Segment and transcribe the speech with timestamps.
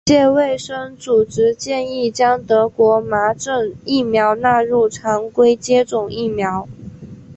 [0.07, 6.67] 世界卫生组织建议将德国麻疹疫苗纳入常规接种疫苗。